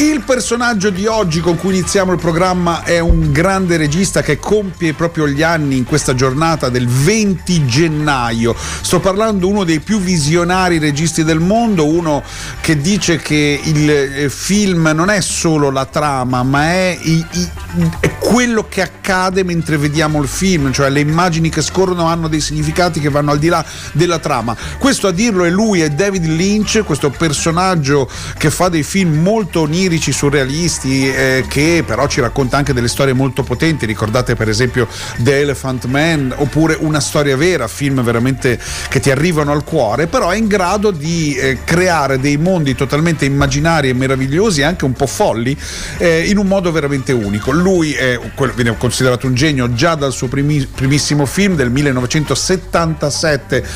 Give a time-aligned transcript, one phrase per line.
[0.00, 4.94] Il personaggio di oggi con cui iniziamo il programma è un grande regista che compie
[4.94, 8.56] proprio gli anni in questa giornata del 20 gennaio.
[8.56, 12.22] Sto parlando di uno dei più visionari registi del mondo, uno
[12.62, 18.66] che dice che il eh, film non è solo la trama, ma è, è quello
[18.68, 23.08] che accade mentre vediamo il film, cioè le immagini che scorrono hanno dei significati che
[23.08, 24.56] vanno al di là della trama.
[24.78, 29.62] Questo a dirlo è lui, è David Lynch, questo personaggio che fa dei film molto
[29.62, 33.84] onirici surrealisti, eh, che però ci racconta anche delle storie molto potenti.
[33.84, 39.50] Ricordate per esempio The Elephant Man oppure Una storia vera, film veramente che ti arrivano
[39.50, 44.62] al cuore, però è in grado di eh, creare dei mondi totalmente immaginari e meravigliosi,
[44.62, 45.58] anche un po' folli,
[45.98, 47.50] eh, in un modo veramente unico.
[47.50, 48.18] Lui è,
[48.54, 53.66] viene considerato un genio già dal suo primi, primissimo film del 1977,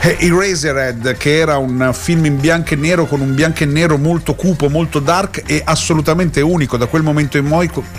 [0.00, 3.96] eh, Eraserhead, che era un film in bianco e nero con un bianco e nero
[3.98, 6.76] molto cupo, molto dark e assolutamente unico.
[6.76, 7.48] Da quel momento in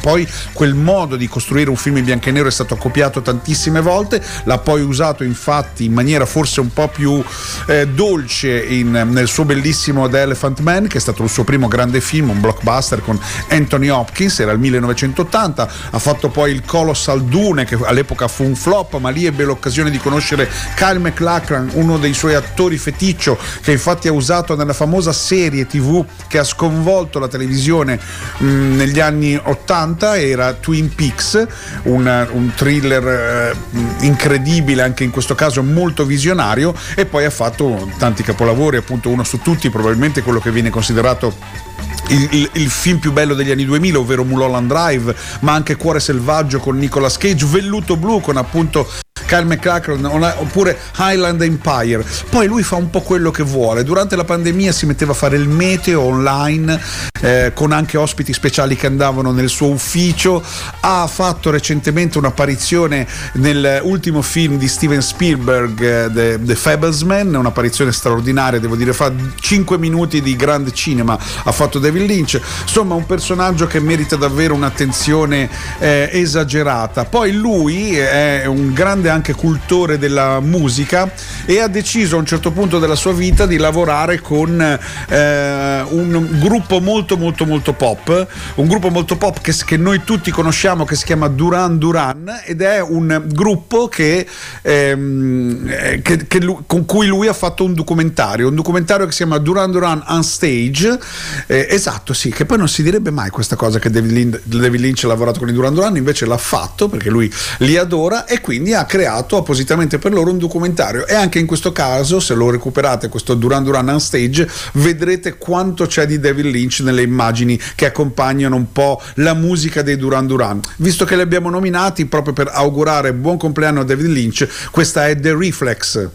[0.01, 3.81] poi quel modo di costruire un film in bianco e nero è stato copiato tantissime
[3.81, 7.23] volte, l'ha poi usato infatti in maniera forse un po' più
[7.67, 11.67] eh, dolce in, nel suo bellissimo The Elephant Man, che è stato il suo primo
[11.67, 13.19] grande film, un blockbuster con
[13.49, 18.55] Anthony Hopkins, era il 1980, ha fatto poi il Colossal Dune che all'epoca fu un
[18.55, 23.71] flop, ma lì ebbe l'occasione di conoscere Kyle McLachlan, uno dei suoi attori feticcio, che
[23.71, 27.97] infatti ha usato nella famosa serie tv che ha sconvolto la televisione
[28.37, 31.47] mh, mm, negli anni 80 era Twin Peaks,
[31.83, 33.55] un, un thriller eh,
[34.01, 39.23] incredibile, anche in questo caso molto visionario, e poi ha fatto tanti capolavori, appunto uno
[39.23, 41.73] su tutti, probabilmente quello che viene considerato
[42.09, 45.99] il, il, il, film più bello degli anni 2000, ovvero Mulholland Drive, ma anche Cuore
[45.99, 48.87] Selvaggio con Nicolas Cage, Velluto Blu con appunto
[49.25, 52.05] Kyle McLachlan oppure Highland Empire.
[52.29, 53.83] Poi lui fa un po' quello che vuole.
[53.83, 56.79] Durante la pandemia si metteva a fare il meteo online
[57.25, 60.43] eh, con anche ospiti speciali che andavano nel suo ufficio.
[60.81, 68.59] Ha fatto recentemente un'apparizione nell'ultimo film di Steven Spielberg, eh, The, The Fablesman, un'apparizione straordinaria,
[68.59, 71.17] devo dire, fa 5 minuti di grande cinema.
[71.43, 72.39] Ha fatto David Lynch.
[72.61, 75.49] Insomma, un personaggio che merita davvero un'attenzione
[75.79, 77.05] eh, esagerata.
[77.05, 81.11] Poi lui è un grande anche cultore della musica
[81.45, 86.27] e ha deciso a un certo punto della sua vita di lavorare con eh, un
[86.39, 90.95] gruppo molto molto molto pop, un gruppo molto pop che, che, noi tutti conosciamo che
[90.95, 94.25] si chiama Duran Duran ed è un gruppo che,
[94.61, 99.11] ehm, eh, che, che lui, con cui lui ha fatto un documentario, un documentario che
[99.11, 100.99] si chiama Duran Duran on Stage,
[101.47, 104.79] eh, esatto sì, che poi non si direbbe mai questa cosa che David Lynch, David
[104.79, 108.41] Lynch ha lavorato con i Duran Duran, invece l'ha fatto perché lui li adora e
[108.41, 111.07] quindi ha creato appositamente per loro un documentario.
[111.07, 115.85] E anche in questo caso se lo recuperate questo Duran Duran on stage vedrete quanto
[115.85, 120.61] c'è di David Lynch nelle immagini che accompagnano un po' la musica dei Duran Duran.
[120.77, 125.19] Visto che li abbiamo nominati proprio per augurare buon compleanno a David Lynch questa è
[125.19, 126.09] The Reflex